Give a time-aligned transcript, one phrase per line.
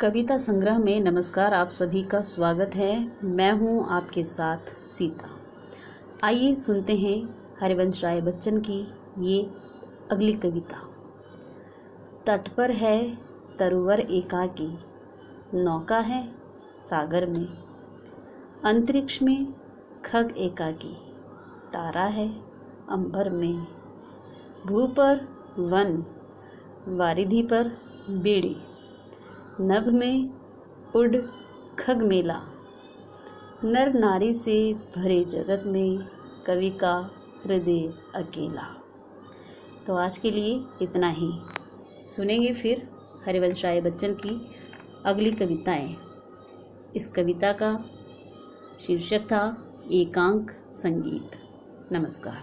[0.00, 5.28] कविता संग्रह में नमस्कार, आप सभी का स्वागत है। मैं हूँ आपके साथ सीता।
[6.24, 8.88] आइए सुनते हैं हरिवंश राय बच्चन की
[9.18, 9.50] ये
[10.10, 10.76] अगली कविता।
[12.26, 13.18] तट पर है
[13.58, 14.78] तरुवर एकाकी,
[15.54, 16.34] नौका है
[16.80, 17.48] सागर में।
[18.64, 19.54] अंतरिक्ष में
[20.04, 20.94] खग एकाकी,
[21.72, 22.28] तारा है
[22.90, 23.66] अंबर में।
[24.66, 25.28] भू पर
[25.58, 26.04] वन,
[26.88, 27.78] वारिधि पर
[28.10, 28.56] बेड़ी।
[29.60, 30.30] नभ में
[30.96, 31.16] उड़
[31.78, 32.42] खग मेला।
[33.64, 36.08] नर नारी से भरे जगत में
[36.46, 37.10] कवि का
[37.44, 38.82] हृदय अकेला।
[39.86, 41.30] तो आज के लिए इतना ही।
[42.06, 42.88] सुनेंगे फिर
[43.26, 44.50] हरिवंश राय बच्चन की
[45.04, 45.96] अगली कविताएँ।
[46.96, 47.84] इस कविता का
[48.86, 51.30] शीर्षक था एकांक संगीत।
[51.92, 52.42] नमस्कार।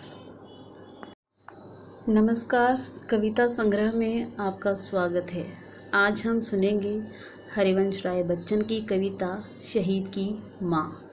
[2.09, 6.91] नमस्कार, कविता संग्रह में आपका स्वागत है। आज हम सुनेंगे
[7.55, 9.27] हरिवंश राय बच्चन की कविता
[9.73, 11.03] शहीद की माँ।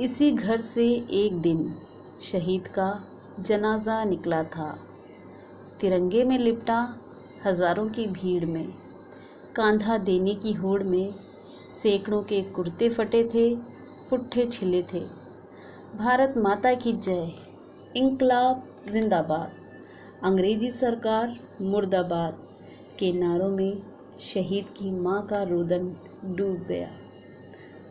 [0.00, 1.74] इसी घर से एक दिन
[2.22, 3.04] शहीद का
[3.40, 4.78] जनाजा निकला था।
[5.80, 7.00] तिरंगे में लिपटा
[7.46, 8.68] हज़ारों की भीड़ में।
[9.56, 11.14] कांधा देने की होड़ में
[11.72, 13.54] सैकड़ों के कुर्ते फटे थे,
[14.10, 15.00] पुट्ठे छिले थे।
[15.96, 17.32] भारत माता की जय
[17.96, 19.52] इंकलाब जिंदाबाद।
[20.24, 22.47] अंग्रेज़ी सरकार मुर्दाबाद।
[22.98, 23.82] के नारों में
[24.20, 26.90] शहीद की माँ का रोदन डूब गया।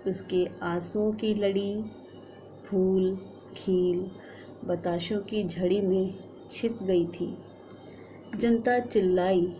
[0.07, 1.83] उसके आंसुओं की लड़ी,
[2.65, 3.15] फूल,
[3.55, 4.11] खील,
[4.65, 6.15] बताशों की झड़ी में
[6.51, 7.37] छिप गई थी।
[8.35, 9.55] जनता चिल्लाई,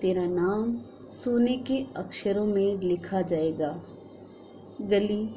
[0.00, 3.82] तेरा नाम सोने के अक्षरों में लिखा जाएगा।
[4.80, 5.34] गली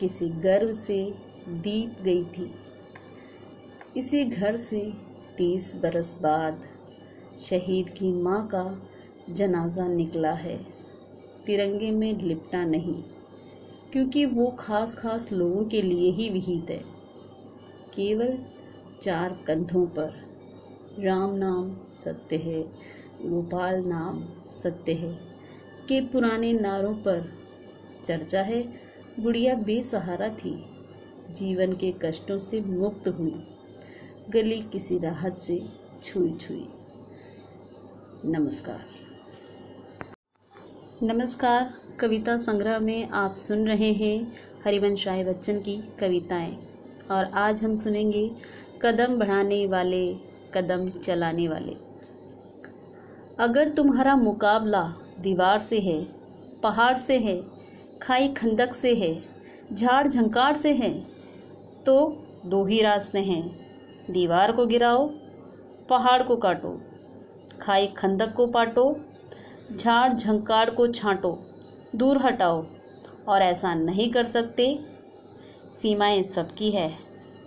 [0.00, 1.14] किसी गर्व से
[1.48, 2.54] दीप गई थी।
[3.96, 4.92] इसी घर से
[5.38, 6.62] तीस बरस बाद
[7.48, 8.64] शहीद की माँ का
[9.30, 10.56] जनाजा निकला है।
[11.46, 13.02] तिरंगे में लिपटा नहीं,
[13.92, 16.82] क्योंकि वो खास खास लोगों के लिए ही विहित है।
[17.94, 18.38] केवल
[19.02, 20.12] चार कंधों पर
[20.98, 22.62] राम नाम सत्य है,
[23.22, 25.12] गोपाल नाम सत्य है।
[25.88, 27.32] के पुराने नारों पर
[28.04, 28.62] चर्चा है,
[29.20, 30.54] बुढ़िया बेसहारा थी,
[31.30, 33.34] जीवन के कष्टों से मुक्त हुई,
[34.30, 35.62] गली किसी राहत से
[36.02, 36.66] छुई छुई
[38.24, 38.80] नमस्कार।
[41.02, 41.70] नमस्कार,
[42.00, 44.32] कविता संग्रह में आप सुन रहे हैं
[44.64, 46.56] हरिवंश राय बच्चन की कविताएँ।
[47.10, 48.30] और आज हम सुनेंगे
[48.82, 50.14] कदम बढ़ाने वाले,
[50.54, 51.76] कदम चलाने वाले।
[53.38, 54.82] अगर तुम्हारा मुकाबला
[55.20, 56.02] दीवार से है,
[56.62, 57.42] पहाड़ से है,
[58.02, 59.24] खाई खंदक से है,
[59.72, 60.92] झाड़ झंकार से है
[61.86, 61.98] तो
[62.46, 63.42] दो ही रास्ते हैं।
[64.10, 65.08] दीवार को गिराओ,
[65.88, 66.80] पहाड़ को काटो।
[67.62, 68.84] खाई खंदक को पाटो,
[69.72, 71.38] झाड़ झंकार को छांटो,
[71.96, 72.64] दूर हटाओ,
[73.28, 74.78] और ऐसा नहीं कर सकते।
[75.72, 76.90] सीमाएँ सबकी है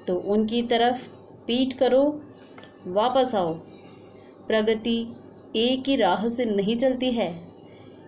[0.08, 1.08] तो उनकी तरफ़
[1.48, 2.04] पीट करो,
[2.88, 3.54] वापस आओ।
[4.48, 4.98] प्रगति
[5.56, 7.32] एक ही राह से नहीं चलती है,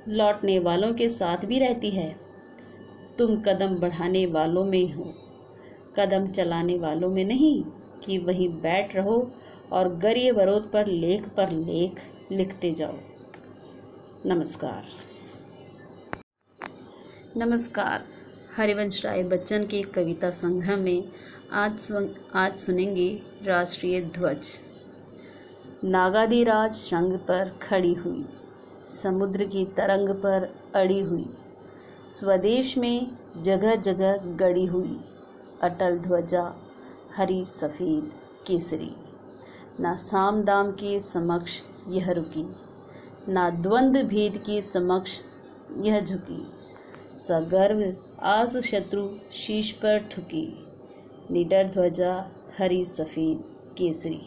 [0.07, 2.15] लौटने वालों के साथ भी रहती है।
[3.17, 5.13] तुम कदम बढ़ाने वालों में हो,
[5.95, 7.63] कदम चलाने वालों में नहीं,
[8.05, 9.19] कि वहीं बैठ रहो
[9.71, 12.97] और गर्य वरोध पर लेख पर लेख लिखते जाओ।
[14.25, 14.87] नमस्कार।
[17.37, 18.03] नमस्कार।
[18.57, 21.09] हरिवंश राय बच्चन के कविता संग्रह में
[21.51, 21.91] आज
[22.33, 23.09] आज सुनेंगे
[23.43, 24.47] राष्ट्रीय ध्वज।
[25.83, 28.25] नागादिराज श्रृंग पर खड़ी हुई,
[28.85, 31.25] समुद्र की तरंग पर अड़ी हुई,
[32.09, 34.99] स्वदेश में जगह जगह गड़ी हुई,
[35.61, 36.53] अटल ध्वजा,
[37.15, 38.11] हरी सफ़ेद
[38.47, 38.91] केसरी।
[39.79, 42.45] ना साम दाम के समक्ष यह रुकी,
[43.29, 45.19] ना द्वंद्व भेद के समक्ष
[45.77, 46.45] यह झुकी।
[47.17, 50.67] सगर्व आस शत्रु शीश पर ठुकी,
[51.31, 53.43] निडर ध्वजा हरी सफ़ेद
[53.77, 54.21] केसरी।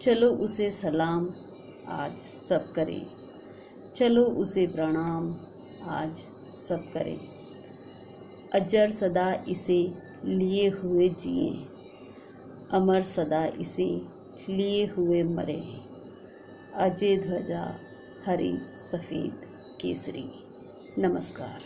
[0.00, 1.28] चलो उसे सलाम,
[1.88, 2.16] आज
[2.48, 3.06] सब करें।
[3.94, 5.34] चलो उसे प्रणाम,
[5.82, 6.22] आज
[6.52, 7.18] सब करें।
[8.54, 9.94] अजर सदा इसे
[10.24, 11.50] लिए हुए जिए,
[12.70, 14.15] अमर सदा इसे
[14.48, 15.80] लिए हुए मरे।
[16.74, 17.80] अजय ध्वजा,
[18.26, 19.40] हरी, सफ़ेद,
[19.80, 20.30] केसरी।
[20.98, 21.62] नमस्कार।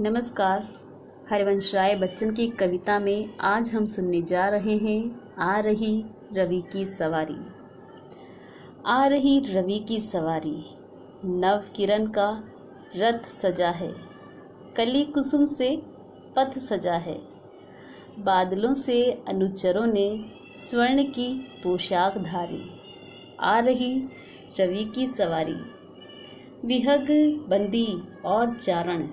[0.00, 0.80] नमस्कार।
[1.30, 6.62] हरिवंश राय बच्चन की कविता में आज हम सुनने जा रहे हैं, आ रही रवि
[6.72, 7.46] की सवारी।
[8.86, 10.64] आ रही रवि की सवारी,
[11.24, 12.44] नव किरण का
[12.96, 13.94] रथ सजा है।
[14.76, 15.82] कली कुसुम से
[16.36, 17.37] पथ सजा है।
[18.18, 20.24] बादलों से अनुचरों ने
[20.56, 22.70] स्वर्ण की पोशाक धारी।
[23.40, 24.08] आ रही
[24.60, 25.56] रवि की सवारी।
[26.64, 27.06] विहग,
[27.48, 29.08] बंदी और चारण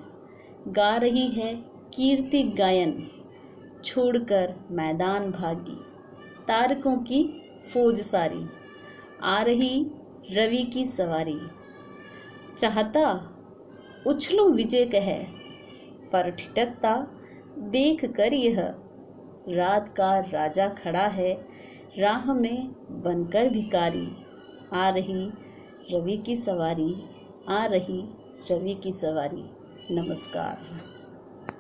[0.67, 1.55] गा रही है
[1.93, 3.11] कीर्ति गायन,
[3.83, 5.77] छोड़कर मैदान भागी।
[6.47, 8.45] तारकों की फौज सारी।
[9.23, 9.87] आ रही
[10.31, 11.39] रवि की सवारी।
[12.57, 13.35] चाहता,
[14.07, 15.23] उछलो विजय कह,
[16.09, 17.07] पर ठिटकता
[17.57, 18.75] देख कर यह
[19.49, 21.33] रात का राजा खड़ा है,
[21.99, 22.67] राह में
[23.03, 24.07] बनकर भिकारी
[24.73, 25.31] आ रही
[25.93, 27.03] रवि की सवारी,
[27.49, 28.09] आ रही
[28.51, 29.43] रवि की सवारी।
[29.91, 30.94] नमस्कार।